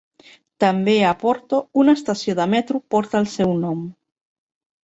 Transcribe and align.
També 0.63 0.95
a 1.09 1.11
Porto 1.25 1.59
una 1.83 1.95
estació 1.99 2.37
de 2.41 2.47
metro 2.57 2.81
porta 2.95 3.23
el 3.23 3.31
seu 3.37 3.55
nom. 3.67 3.85